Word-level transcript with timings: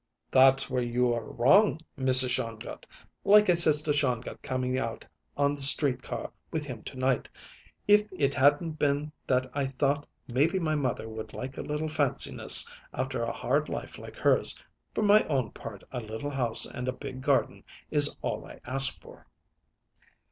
"That's 0.31 0.67
where 0.67 0.81
you're 0.81 1.21
wrong, 1.21 1.77
Mrs. 1.95 2.29
Shongut. 2.31 2.87
Like 3.23 3.51
I 3.51 3.53
says 3.53 3.83
to 3.83 3.91
Shongut 3.93 4.41
coming 4.41 4.75
out 4.75 5.05
on 5.37 5.53
the 5.53 5.61
street 5.61 6.01
car 6.01 6.31
with 6.49 6.65
him 6.65 6.81
to 6.85 6.95
night, 6.97 7.29
if 7.87 8.05
it 8.11 8.33
hadn't 8.33 8.79
been 8.79 9.11
that 9.27 9.45
I 9.53 9.67
thought 9.67 10.07
maybe 10.33 10.57
my 10.57 10.73
mother 10.73 11.07
would 11.07 11.33
like 11.33 11.55
a 11.55 11.61
little 11.61 11.87
fanciness 11.87 12.67
after 12.91 13.21
a 13.21 13.31
hard 13.31 13.69
life 13.69 13.99
like 13.99 14.15
hers, 14.15 14.57
for 14.95 15.03
my 15.03 15.21
own 15.25 15.51
part 15.51 15.83
a 15.91 15.99
little 15.99 16.31
house 16.31 16.65
and 16.65 16.87
a 16.87 16.91
big 16.93 17.21
garden 17.21 17.63
is 17.91 18.15
all 18.23 18.43
I 18.47 18.59
ask 18.65 18.99
for." 18.99 19.27